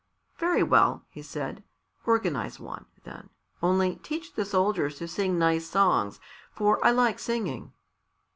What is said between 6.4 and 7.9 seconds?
for I like singing."